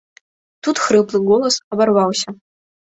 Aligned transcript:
Тут 0.69 0.81
хрыплы 0.87 1.23
голас 1.29 1.55
абарваўся. 1.77 2.29